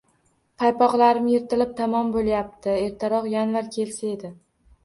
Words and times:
Paypoqlarim 0.61 1.27
yirtilib 1.33 1.75
tamom 1.81 2.09
bo'lyapti. 2.17 2.73
Ertaroq 2.89 3.29
-yanvar 3.37 3.73
kelsa 3.77 4.13
edi... 4.17 4.35